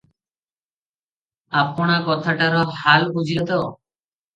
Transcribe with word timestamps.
ଆପଣା 1.63 2.01
କଥାଟାର 2.11 2.67
ହାଲ 2.83 3.15
ବୁଝିଲେ 3.21 3.51
ତ? 3.57 3.65